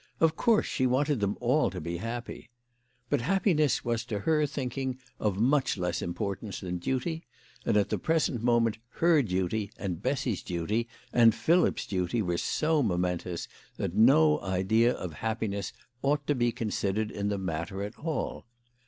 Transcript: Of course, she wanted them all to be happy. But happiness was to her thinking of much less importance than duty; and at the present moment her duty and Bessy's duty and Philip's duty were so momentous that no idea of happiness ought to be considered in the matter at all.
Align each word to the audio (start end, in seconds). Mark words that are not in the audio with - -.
Of 0.19 0.35
course, 0.35 0.65
she 0.65 0.87
wanted 0.87 1.19
them 1.19 1.37
all 1.39 1.69
to 1.69 1.79
be 1.79 1.97
happy. 1.97 2.49
But 3.11 3.21
happiness 3.21 3.85
was 3.85 4.03
to 4.05 4.21
her 4.21 4.47
thinking 4.47 4.97
of 5.19 5.37
much 5.39 5.77
less 5.77 6.01
importance 6.01 6.61
than 6.61 6.79
duty; 6.79 7.21
and 7.67 7.77
at 7.77 7.89
the 7.89 7.99
present 7.99 8.41
moment 8.41 8.79
her 9.03 9.21
duty 9.21 9.69
and 9.77 10.01
Bessy's 10.01 10.41
duty 10.41 10.87
and 11.13 11.35
Philip's 11.35 11.85
duty 11.85 12.23
were 12.23 12.39
so 12.39 12.81
momentous 12.81 13.47
that 13.77 13.93
no 13.93 14.39
idea 14.41 14.91
of 14.93 15.13
happiness 15.13 15.71
ought 16.01 16.25
to 16.25 16.33
be 16.33 16.51
considered 16.51 17.11
in 17.11 17.29
the 17.29 17.37
matter 17.37 17.83
at 17.83 17.99
all. 17.99 18.47